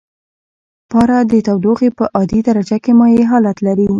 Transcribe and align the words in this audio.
پاره 0.91 1.19
د 1.31 1.33
تودوخې 1.47 1.89
په 1.97 2.05
عادي 2.15 2.39
درجه 2.47 2.77
کې 2.83 2.91
مایع 2.99 3.23
حالت 3.31 3.57
لري. 3.67 3.87